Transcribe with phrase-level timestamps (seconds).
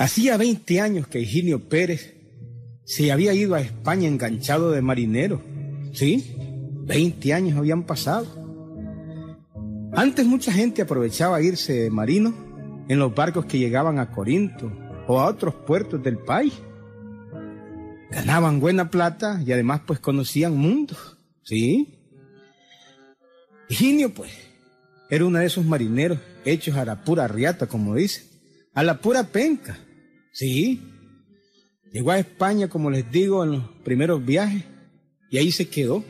[0.00, 2.14] Hacía 20 años que Higinio Pérez
[2.84, 5.42] se había ido a España enganchado de marinero.
[5.92, 6.36] ¿Sí?
[6.86, 8.26] 20 años habían pasado.
[9.92, 12.32] Antes mucha gente aprovechaba irse de marino
[12.88, 14.72] en los barcos que llegaban a Corinto
[15.06, 16.54] o a otros puertos del país.
[18.10, 21.18] Ganaban buena plata y además pues conocían mundos.
[21.42, 21.98] ¿Sí?
[23.68, 24.32] Higinio pues
[25.10, 28.24] era uno de esos marineros hechos a la pura riata, como dice,
[28.72, 29.76] a la pura penca.
[30.32, 30.80] Sí.
[31.92, 34.64] Llegó a España, como les digo, en los primeros viajes
[35.30, 36.04] y ahí se quedó.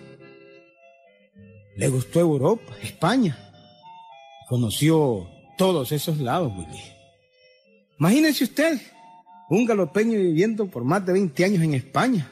[1.77, 3.39] Le gustó Europa, España.
[4.49, 6.83] Conoció todos esos lados, Willy.
[7.99, 8.81] Imagínense usted,
[9.51, 12.31] un galopeño viviendo por más de 20 años en España,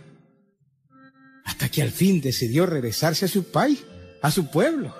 [1.44, 3.84] hasta que al fin decidió regresarse a su país,
[4.22, 4.94] a su pueblo.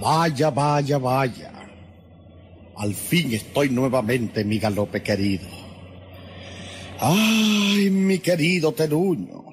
[0.00, 1.55] Vaya, vaya, vaya.
[2.76, 5.48] Al fin estoy nuevamente, mi galope querido.
[6.98, 9.44] Ay, mi querido Teruño.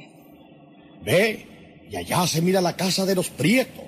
[1.04, 3.86] Ve, y allá se mira la casa de los Prietos.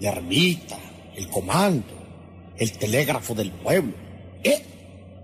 [0.00, 0.78] La ermita,
[1.16, 3.94] el comando, el telégrafo del pueblo.
[4.42, 4.62] ¿Eh?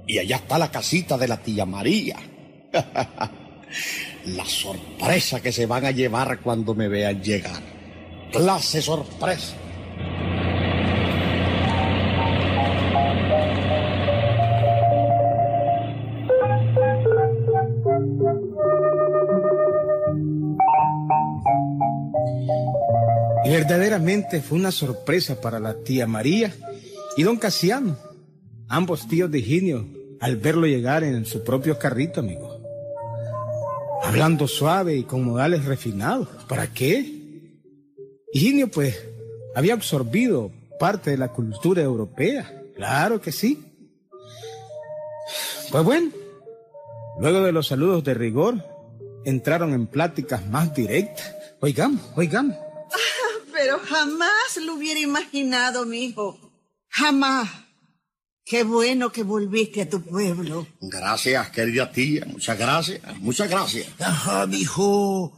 [0.06, 2.16] Y allá está la casita de la tía María.
[4.26, 7.62] la sorpresa que se van a llevar cuando me vean llegar.
[8.32, 9.56] Clase sorpresa.
[23.56, 26.52] Verdaderamente fue una sorpresa para la tía María
[27.16, 27.96] y don Casiano,
[28.68, 29.86] ambos tíos de Higinio,
[30.20, 32.60] al verlo llegar en su propio carrito, amigo.
[34.02, 36.28] Hablando suave y con modales refinados.
[36.46, 37.58] ¿Para qué?
[38.30, 39.02] Higinio, pues,
[39.54, 42.62] había absorbido parte de la cultura europea.
[42.74, 43.64] Claro que sí.
[45.72, 46.10] Pues bueno,
[47.18, 48.62] luego de los saludos de rigor,
[49.24, 51.34] entraron en pláticas más directas.
[51.60, 52.65] Oigamos, oigamos.
[54.06, 56.38] Jamás lo hubiera imaginado, mi hijo.
[56.88, 57.50] Jamás.
[58.44, 60.64] Qué bueno que volviste a tu pueblo.
[60.80, 62.24] Gracias, querida tía.
[62.24, 63.02] Muchas gracias.
[63.18, 63.88] Muchas gracias.
[63.98, 65.36] Ajá, mijo.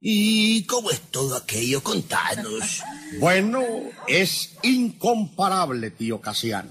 [0.00, 1.82] ¿Y cómo es todo aquello?
[1.82, 2.82] Contanos.
[3.20, 3.62] Bueno,
[4.06, 6.70] es incomparable, tío Casiano.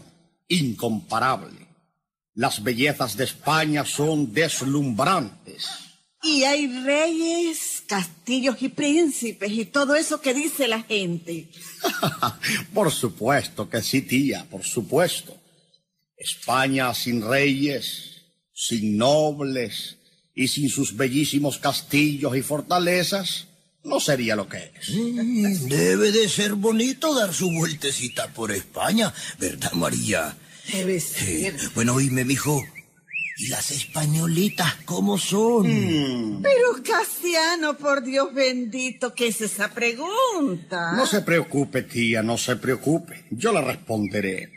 [0.50, 1.68] Incomparable.
[2.36, 5.87] Las bellezas de España son deslumbrantes.
[6.28, 11.48] Y hay reyes, castillos y príncipes y todo eso que dice la gente.
[12.74, 15.38] por supuesto que sí, tía, por supuesto.
[16.18, 18.24] España sin reyes,
[18.54, 19.98] sin nobles
[20.36, 23.48] y sin sus bellísimos castillos y fortalezas
[23.86, 24.90] no sería lo que es.
[24.90, 30.38] Mm, debe de ser bonito dar su vueltecita por España, ¿verdad, María?
[30.74, 31.56] Debe ser.
[31.74, 32.62] bueno, oíme, mijo.
[33.40, 35.68] ¿Y las españolitas cómo son?
[35.68, 36.42] Mm.
[36.42, 40.94] Pero Casiano, por Dios bendito, ¿qué es esa pregunta?
[40.94, 43.26] No se preocupe, tía, no se preocupe.
[43.30, 44.52] Yo la responderé.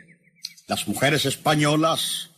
[0.67, 2.31] Las mujeres españolas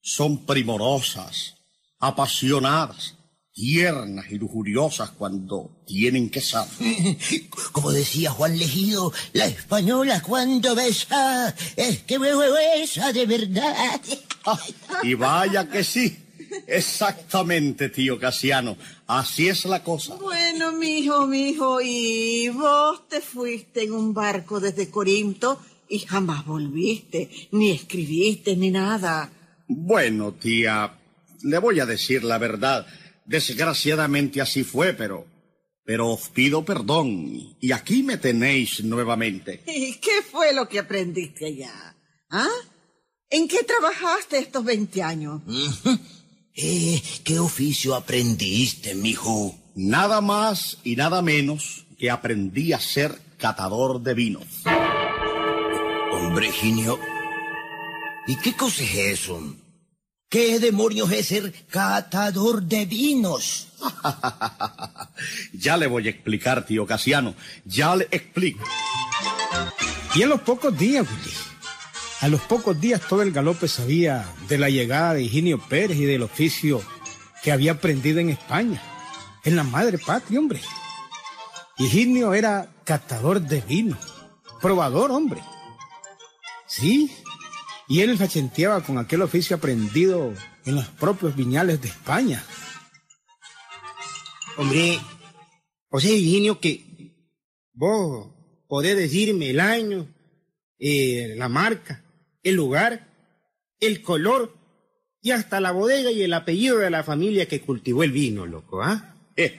[0.00, 1.56] son primorosas,
[1.98, 3.17] apasionadas,
[3.58, 6.68] tiernas y lujuriosas cuando tienen que saber.
[7.72, 14.00] Como decía Juan Legido, la española cuando besa es que besa de verdad.
[15.02, 16.16] y vaya que sí.
[16.68, 18.76] Exactamente, tío Casiano.
[19.08, 20.14] Así es la cosa.
[20.14, 27.28] Bueno, mijo, mijo, y vos te fuiste en un barco desde Corinto y jamás volviste,
[27.50, 29.32] ni escribiste, ni nada.
[29.66, 30.96] Bueno, tía,
[31.42, 32.86] le voy a decir la verdad.
[33.28, 35.26] Desgraciadamente así fue, pero...
[35.84, 39.62] Pero os pido perdón, y aquí me tenéis nuevamente.
[39.66, 41.96] ¿Y qué fue lo que aprendiste allá?
[42.30, 42.46] ¿Ah?
[43.30, 45.42] ¿En qué trabajaste estos 20 años?
[46.60, 49.54] Eh, ¿Qué oficio aprendiste, mijo?
[49.76, 54.44] Nada más y nada menos que aprendí a ser catador de vinos.
[56.12, 56.98] Hombre, Ginio,
[58.26, 59.40] ¿y qué cosa es eso?
[60.28, 63.68] ¿Qué demonios es ser catador de vinos?
[65.54, 67.34] ya le voy a explicar, tío Casiano.
[67.64, 68.62] Ya le explico.
[70.14, 71.34] Y en los pocos días, Willy,
[72.20, 76.04] a los pocos días todo el galope sabía de la llegada de Higinio Pérez y
[76.04, 76.82] del oficio
[77.42, 78.82] que había aprendido en España,
[79.44, 80.60] en la madre patria, hombre.
[81.78, 83.96] Higinio era catador de vino,
[84.60, 85.40] probador, hombre.
[86.66, 87.16] Sí,
[87.88, 90.34] y él fachenteaba con aquel oficio aprendido
[90.66, 92.44] en los propios viñales de España.
[94.58, 94.98] Hombre,
[95.88, 96.84] o sea, Virginio, que
[97.72, 98.28] vos
[98.68, 100.06] podés decirme el año,
[100.78, 102.04] eh, la marca,
[102.42, 103.08] el lugar,
[103.80, 104.54] el color
[105.22, 108.82] y hasta la bodega y el apellido de la familia que cultivó el vino, loco,
[108.82, 109.16] ¿ah?
[109.34, 109.58] Eh,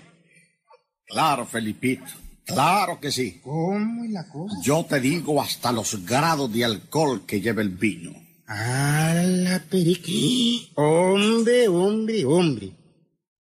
[1.08, 2.29] claro, Felipito.
[2.54, 3.40] Claro que sí.
[3.44, 4.56] ¿Cómo es la cosa?
[4.62, 8.12] Yo te digo hasta los grados de alcohol que lleva el vino.
[8.48, 10.72] Ah, la periqui.
[10.76, 12.72] Hombre, hombre, hombre.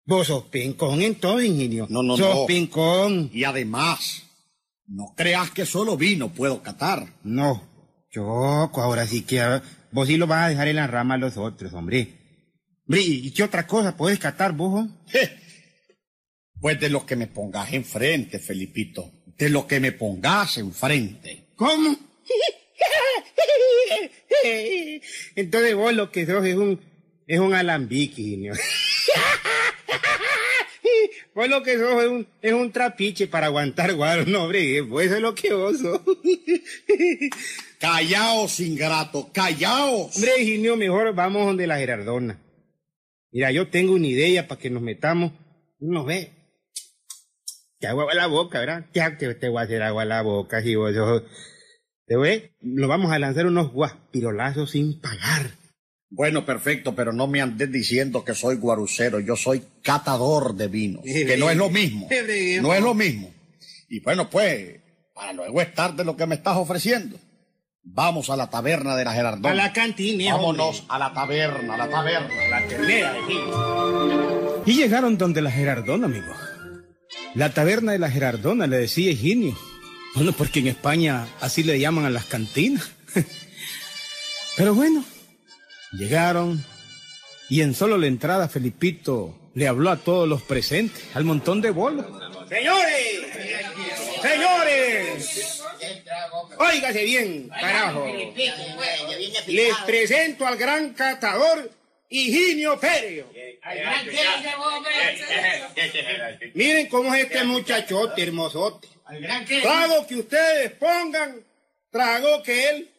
[0.05, 1.87] Vos sos pencón entonces, ingenio.
[1.91, 2.47] No, no, sos no.
[2.47, 3.31] pencón.
[3.33, 4.23] Y además,
[4.87, 7.07] no creas que solo vino puedo catar.
[7.23, 7.63] No,
[8.11, 9.61] choco, ahora sí que
[9.93, 12.15] vos sí lo vas a dejar en la rama a los otros, hombre.
[12.87, 14.87] Hombre, ¿y qué otra cosa podés catar vos?
[16.61, 19.13] Pues de lo que me pongas enfrente, Felipito.
[19.37, 21.47] De lo que me pongas enfrente.
[21.55, 21.97] ¿Cómo?
[25.37, 26.81] Entonces vos lo que sos es un,
[27.27, 28.53] es un alambique.
[31.35, 35.07] Vos lo que sos es un, es un trapiche para aguantar guaro, no, hombre, pues
[35.07, 36.01] eso es lo que vos sos.
[37.79, 40.17] Callaos, ingrato, callaos.
[40.17, 42.43] Hombre, Higinio, mejor vamos donde la Gerardona.
[43.31, 45.31] Mira, yo tengo una idea para que nos metamos.
[45.79, 46.38] Uno ve.
[47.81, 48.87] Te hago agua a la boca, ¿verdad?
[48.93, 51.23] Ya que te voy a hacer agua a la boca, si vos sos-
[52.07, 55.51] Te ve, lo vamos a lanzar unos guaspirolazos sin pagar.
[56.11, 59.21] Bueno, perfecto, pero no me andes diciendo que soy guarucero.
[59.21, 61.03] Yo soy catador de vinos.
[61.05, 62.09] Que no es lo mismo.
[62.63, 63.31] No es lo mismo.
[63.91, 64.81] Y bueno, pues,
[65.15, 67.19] para luego estar de lo que me estás ofreciendo.
[67.83, 69.51] Vamos a la taberna de la Gerardona.
[69.51, 72.29] A la cantina, Vámonos a la taberna, a la taberna.
[72.51, 74.63] La ternera, Higinio.
[74.67, 76.33] Y llegaron donde la Gerardona, amigo.
[77.39, 79.57] La taberna de la Gerardona, le decía Higinio.
[80.17, 82.91] Bueno, porque en España así le llaman a las cantinas.
[84.57, 85.05] Pero bueno,
[85.93, 86.65] llegaron
[87.49, 91.71] y en solo la entrada Felipito le habló a todos los presentes, al montón de
[91.71, 92.07] bolas.
[92.49, 93.21] Señores,
[94.21, 95.63] señores,
[96.59, 98.05] óigase bien, carajo.
[99.47, 101.71] Les presento al gran catador
[102.09, 103.27] Higinio Pérez.
[106.55, 108.89] Miren cómo es este muchachote hermosote.
[109.63, 111.45] Trago que ustedes pongan,
[111.91, 112.91] trago que él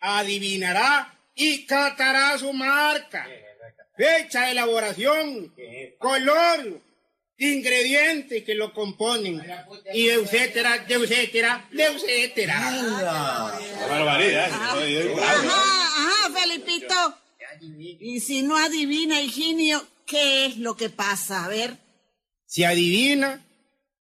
[0.00, 3.28] adivinará y catará su marca.
[3.96, 5.54] Fecha de elaboración,
[5.98, 6.80] color,
[7.38, 9.42] ingredientes que lo componen,
[9.92, 12.56] y etcétera, de etcétera, de etcétera.
[12.58, 13.58] Ajá,
[15.48, 17.20] ajá, Felipito.
[17.60, 21.44] Y si no adivina, Higinio, ¿qué es lo que pasa?
[21.44, 21.76] A ver.
[22.46, 23.44] Si adivina,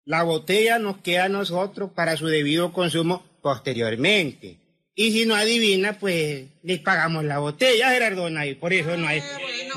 [0.06, 4.57] la botella nos queda a nosotros para su debido consumo posteriormente.
[4.95, 9.23] Y si no adivina, pues les pagamos la botella, Gerardona, y por eso no hay,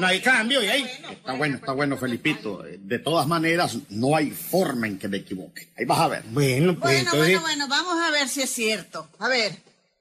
[0.00, 0.62] no hay cambio.
[0.62, 0.82] ¿y ahí?
[1.10, 2.64] Está bueno, está bueno, Felipito.
[2.78, 5.68] De todas maneras, no hay forma en que me equivoque.
[5.76, 6.22] Ahí vas a ver.
[6.30, 7.40] Bueno, pues Bueno, entonces...
[7.40, 9.08] bueno, bueno, vamos a ver si es cierto.
[9.20, 9.56] A ver,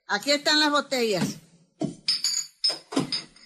[0.08, 1.36] aquí están las botellas.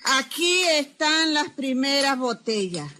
[0.05, 2.91] Aquí están las primeras botellas.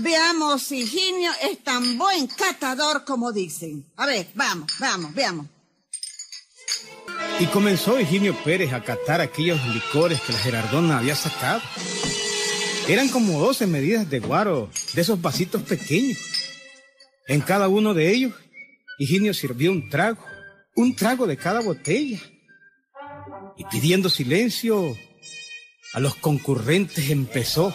[0.00, 3.84] Veamos si Higinio es tan buen catador como dicen.
[3.96, 5.46] A ver, vamos, vamos, veamos.
[7.38, 11.60] Y comenzó Higinio Pérez a catar aquellos licores que la Gerardona había sacado.
[12.88, 16.18] Eran como 12 medidas de guaro, de esos vasitos pequeños.
[17.28, 18.32] En cada uno de ellos,
[18.98, 20.24] Higinio sirvió un trago,
[20.74, 22.20] un trago de cada botella.
[23.56, 24.96] Y pidiendo silencio,
[25.94, 27.74] a los concurrentes empezó.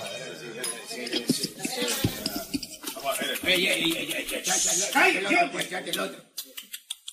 [4.94, 5.42] ¡Ay, Dios!
[5.52, 5.68] pues,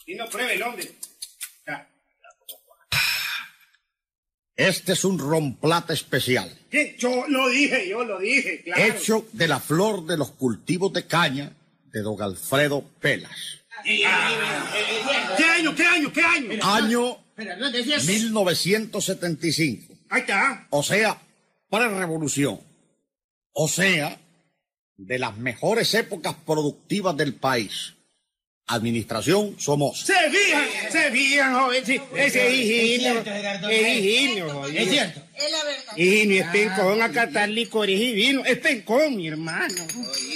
[0.07, 0.93] Y no pruebe el hombre.
[1.67, 1.89] Ya.
[4.57, 6.97] Este es un romplata especial, ¿Qué?
[6.99, 8.83] Yo lo dije, yo lo dije, claro.
[8.83, 11.53] hecho de la flor de los cultivos de caña
[11.85, 13.61] de don Alfredo Pelas.
[13.85, 16.59] ¿Qué año, qué año, qué año?
[16.63, 19.96] Año 1975.
[20.11, 20.67] Ahí está.
[20.71, 21.21] O sea,
[21.71, 22.61] pre-revolución.
[23.53, 24.19] O sea,
[24.97, 27.93] de las mejores épocas productivas del país.
[28.69, 30.07] Administración Somoza.
[30.07, 31.87] Se fijan, se fijan, joven.
[31.87, 33.21] Sí, ese es Higinio.
[33.71, 34.77] Es Higinio, joven.
[34.77, 35.21] Es cierto.
[35.37, 35.97] Es la verdad.
[35.97, 38.45] Higinio es pencón a catar licores y vino.
[38.45, 39.87] Es pencón, mi hermano.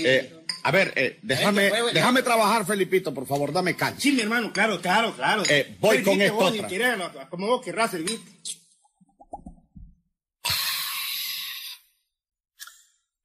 [0.05, 4.01] Eh, a ver, eh, déjame, déjame trabajar, Felipito, por favor, dame cancha.
[4.01, 5.43] Sí, mi hermano, claro, claro, claro.
[5.49, 6.69] Eh, voy con esto vos, otra.
[6.69, 8.31] si querés, lo- como vos querrás servirte.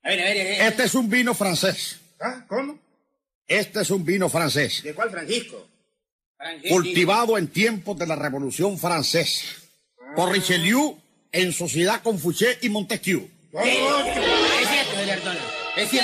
[0.05, 0.62] A ver, a ver, a ver.
[0.62, 2.00] Este es un vino francés.
[2.21, 2.45] ¿Ah?
[2.47, 2.79] ¿Cómo?
[3.47, 4.83] Este es un vino francés.
[4.83, 5.67] ¿De cuál Francisco?
[6.69, 9.47] Cultivado en tiempos de la Revolución Francesa.
[10.15, 11.00] Por Richelieu
[11.31, 13.27] en sociedad con Fouché y Montesquieu.
[13.51, 15.39] Es cierto, Gerardona.
[15.75, 16.01] Es ¡Qué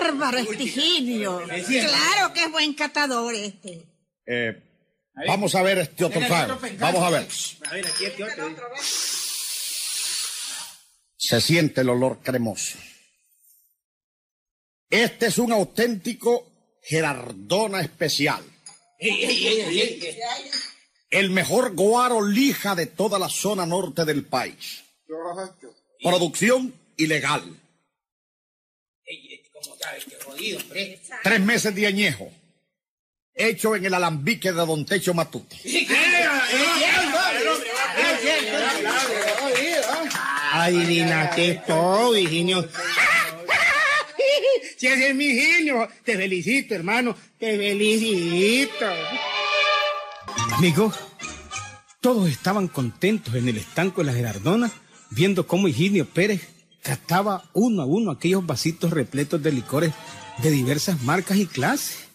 [0.00, 1.42] bárbaro este Higinio!
[1.64, 1.90] cierto.
[1.90, 3.86] Claro que es buen catador este.
[4.26, 4.60] Eh,
[5.28, 6.58] vamos a ver este otro trago.
[6.78, 7.28] Vamos a ver.
[7.70, 8.50] A ver, aquí este otro.
[11.16, 12.78] Se siente el olor cremoso.
[14.90, 16.46] Este es un auténtico
[16.82, 18.42] Gerardona especial.
[21.10, 24.82] El mejor guaro lija de toda la zona norte del país.
[26.02, 27.42] Producción ilegal.
[31.22, 32.30] Tres meses de añejo.
[33.34, 35.56] Hecho en el alambique de Don Techo Matute.
[40.52, 42.68] Adivinaste todo, Higinio.
[44.78, 48.86] Si es mi Higinio, te felicito, hermano, te felicito.
[50.52, 50.94] Amigos,
[52.00, 54.70] todos estaban contentos en el estanco de la Gerardona,
[55.10, 56.46] viendo cómo Higinio Pérez
[56.80, 59.92] cataba uno a uno aquellos vasitos repletos de licores
[60.44, 62.06] de diversas marcas y clases.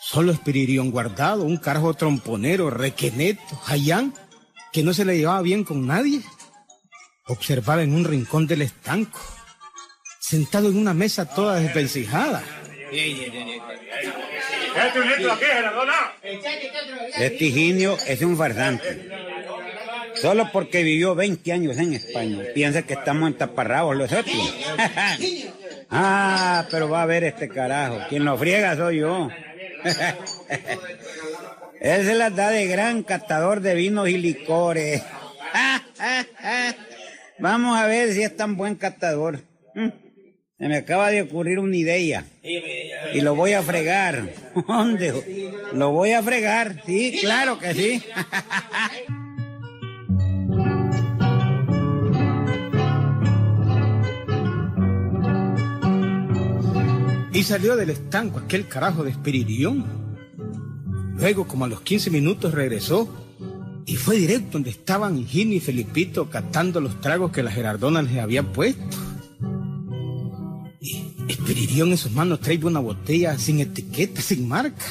[0.00, 4.14] Solo Espiririón Guardado, un carajo tromponero, requeneto, jayán,
[4.72, 6.22] que no se le llevaba bien con nadie,
[7.26, 9.18] observaba en un rincón del estanco,
[10.28, 12.42] sentado en una mesa toda desvencijada.
[17.16, 19.08] Este Higinio es un farsante.
[20.16, 22.42] Solo porque vivió 20 años en España.
[22.54, 24.34] Piensa que estamos entaparrados los otros.
[25.90, 28.00] ah, pero va a ver este carajo.
[28.08, 29.28] Quien lo friega soy yo.
[31.80, 35.04] Él se las da de gran catador de vinos y licores.
[37.38, 39.40] Vamos a ver si es tan buen catador.
[40.58, 42.24] Me acaba de ocurrir una idea.
[43.12, 44.32] Y lo voy a fregar.
[44.66, 45.52] ¿Dónde?
[45.74, 46.82] Lo voy a fregar.
[46.86, 48.02] Sí, claro que sí.
[57.32, 59.84] Y salió del estanco aquel carajo de Espiririón.
[61.18, 63.14] Luego, como a los 15 minutos, regresó
[63.84, 68.16] y fue directo donde estaban Higinio y Felipito catando los tragos que la Gerardona les
[68.16, 69.05] había puesto.
[71.56, 74.84] Y Espiririón en sus manos traía una botella sin etiqueta, sin marca.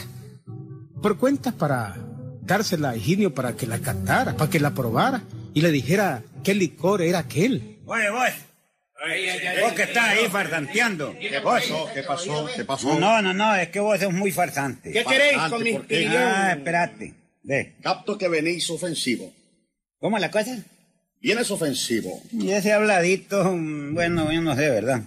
[0.99, 1.95] Por cuentas para
[2.41, 5.21] dársela a Higinio para que la catara, para que la probara
[5.53, 7.77] y le dijera qué licor era aquel.
[7.85, 8.29] Oye, vos.
[9.61, 11.15] Vos que estás ahí farsanteando.
[11.19, 11.87] ¿Qué pasó?
[11.93, 12.49] ¿Qué pasó?
[12.55, 12.99] ¿Qué pasó?
[12.99, 14.91] No, no, no, es que vos sos muy farsante.
[14.91, 15.77] ¿Qué queréis con mi.
[16.17, 17.13] Ah, espérate.
[17.43, 17.75] Ve.
[17.83, 19.31] Capto que venís ofensivo.
[19.99, 20.57] ¿Cómo la cosa?
[21.21, 22.23] Vienes ofensivo.
[22.31, 25.03] Y ese habladito, mm, bueno, yo no sé, ¿verdad?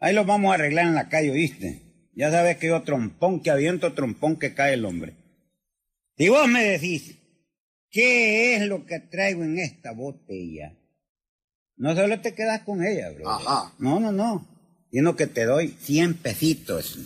[0.00, 1.82] Ahí lo vamos a arreglar en la calle, ¿viste?
[2.14, 5.14] Ya sabes que yo trompón que aviento, trompón que cae el hombre.
[6.16, 7.16] Y vos me decís,
[7.90, 10.74] ¿qué es lo que traigo en esta botella?
[11.76, 13.30] No solo te quedas con ella, bro.
[13.30, 13.72] Ajá.
[13.78, 14.46] No, no, no.
[14.90, 16.98] Sino que te doy 100 pesitos.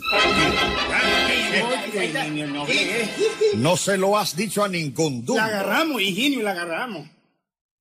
[3.57, 5.41] No se lo has dicho a ningún La dundo.
[5.43, 7.09] agarramos, Higinio, la agarramos.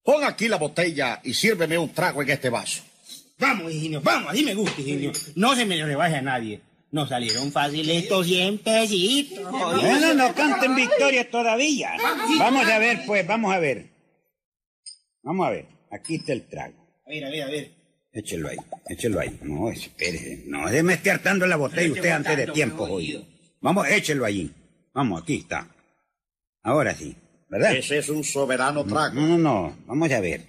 [0.03, 2.84] Pon aquí la botella y sírveme un trago en este vaso.
[3.41, 5.12] Vamos, Higinio, vamos, así me gusta, Higinio.
[5.36, 6.62] No se me lo rebaje a nadie.
[6.91, 9.51] Nos salieron fáciles estos 100 pesitos.
[9.51, 11.93] Bueno, no canten victoria todavía.
[12.38, 13.89] Vamos a ver, pues, vamos a ver.
[15.24, 15.65] Vamos a ver.
[15.89, 16.75] Aquí está el trago.
[17.05, 17.71] A ver, a ver, a ver.
[18.13, 18.57] Échelo ahí,
[18.89, 19.39] échelo ahí.
[19.41, 20.43] No, espere.
[20.45, 23.25] No, déjeme estar hartando la botella usted antes de tiempo, jodido.
[23.62, 24.51] Vamos, échelo allí.
[24.93, 25.67] Vamos, aquí está.
[26.62, 27.15] Ahora sí,
[27.50, 27.75] ¿verdad?
[27.75, 29.15] Ese es un soberano trago.
[29.15, 29.77] No, no, no.
[29.88, 30.41] Vamos a ver.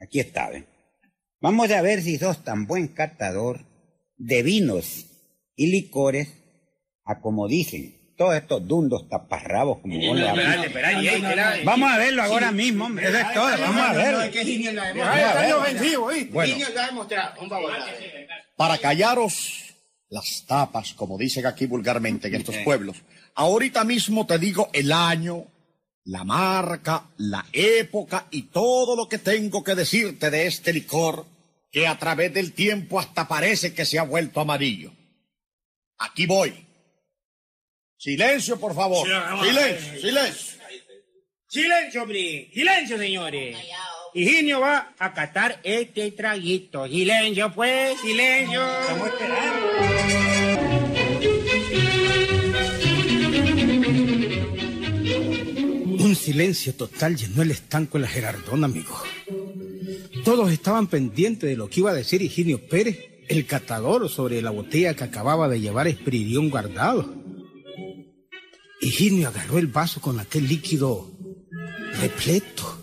[0.00, 0.71] Aquí está, ¿ve?
[1.42, 3.66] Vamos a ver si sos tan buen catador
[4.16, 5.06] de vinos
[5.56, 6.28] y licores
[7.04, 10.26] a como dicen todos estos dundos taparrabos como vos lo.
[11.64, 13.08] Vamos a verlo ahora mismo, hombre.
[13.08, 13.50] Eso es todo.
[13.58, 14.20] Vamos a verlo.
[18.56, 19.74] Para callaros
[20.10, 22.98] las tapas, como dicen aquí vulgarmente en estos pueblos,
[23.34, 25.46] ahorita mismo te digo el año,
[26.04, 31.31] la marca, la época y todo lo que tengo que decirte de este licor
[31.72, 34.92] que a través del tiempo hasta parece que se ha vuelto amarillo.
[35.98, 36.66] Aquí voy.
[37.96, 39.08] Silencio, por favor.
[39.42, 40.62] Silencio, silencio.
[41.46, 42.50] Silencio, hombre.
[42.52, 43.56] Silencio, señores.
[44.14, 46.86] Higinio va a catar este traguito.
[46.86, 47.98] Silencio, pues.
[48.00, 48.80] Silencio.
[48.80, 50.12] Estamos esperando.
[56.04, 59.02] Un silencio total llenó el estanco de la Gerardona, amigo.
[60.24, 62.98] Todos estaban pendientes de lo que iba a decir Higinio Pérez,
[63.28, 67.14] el catador, sobre la botella que acababa de llevar Espiridión guardado.
[68.80, 71.10] Higinio agarró el vaso con aquel líquido
[72.00, 72.78] repleto,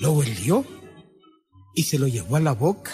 [0.00, 0.64] lo huelió
[1.74, 2.92] y se lo llevó a la boca.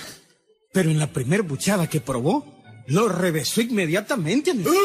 [0.73, 4.53] Pero en la primer buchada que probó, lo revesó inmediatamente.
[4.57, 4.77] amigo.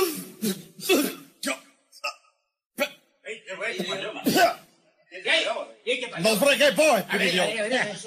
[5.85, 7.43] ¿Y qué No fregues vos, Espinillo.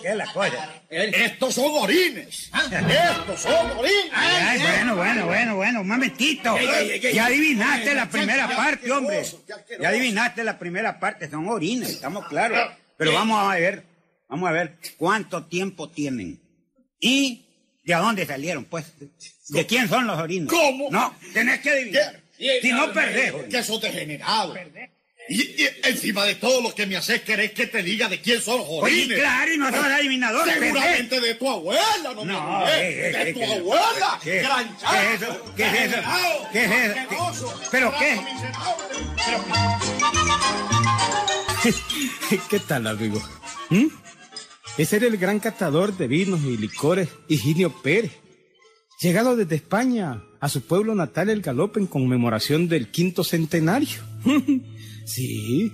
[0.02, 0.82] ¿Qué es la cosa?
[0.88, 2.50] Estos son orines.
[2.52, 4.10] Estos son orines.
[4.12, 6.56] Ay, bueno, bueno, bueno, bueno, un momentito.
[7.12, 9.24] Ya adivinaste la primera parte, hombre.
[9.80, 12.70] Ya adivinaste la primera parte, son orines, estamos claros.
[12.96, 13.84] Pero vamos a ver,
[14.28, 16.40] vamos a ver cuánto tiempo tienen.
[17.00, 17.44] Y
[17.84, 18.86] de dónde salieron, pues.
[19.48, 20.48] ¿De quién son los orines?
[20.48, 20.88] ¿Cómo?
[20.90, 22.20] No, tenés que adivinar.
[22.38, 23.32] Si no perdés.
[23.50, 24.54] Que sos degenerado.
[25.28, 28.42] Y, y encima de todo lo que me haces querés que te diga de quién
[28.42, 29.18] son los Oye, orines.
[29.18, 30.46] claro, y no sos adivinador.
[30.52, 31.82] Seguramente de tu abuela,
[32.14, 32.76] no, me No, olvidé.
[32.76, 34.20] eh, eh, De eh, tu abuela.
[34.22, 34.42] ¿Qué?
[34.42, 35.54] gran ¿Qué chango, es eso?
[35.56, 36.00] ¿Qué es eso?
[36.52, 36.94] ¿Qué es eso?
[37.08, 38.20] ¿Qué- pero qué?
[42.50, 43.22] ¿Qué tal, amigo?
[43.70, 43.86] ¿Mm?
[44.76, 48.12] Ese era el gran catador de vinos y licores, Higinio Pérez.
[49.00, 54.02] Llegado desde España a su pueblo natal, el Galope, en conmemoración del quinto centenario.
[55.04, 55.72] sí,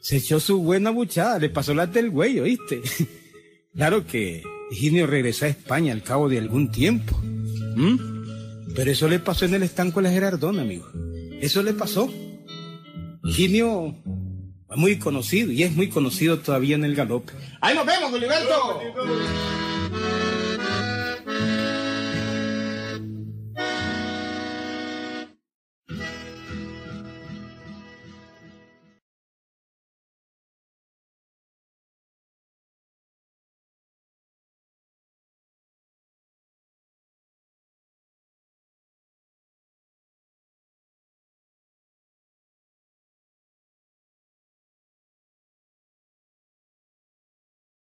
[0.00, 2.80] se echó su buena buchada, le pasó la del güey, ¿oíste?
[3.74, 7.16] claro que Higinio regresó a España al cabo de algún tiempo.
[7.22, 8.74] ¿Mm?
[8.74, 10.86] Pero eso le pasó en el estanco de la Gerardona, amigo.
[11.40, 12.12] Eso le pasó.
[13.24, 13.94] Higinio
[14.66, 17.32] fue muy conocido y es muy conocido todavía en el galope.
[17.60, 18.80] Ahí nos vemos, Gilberto.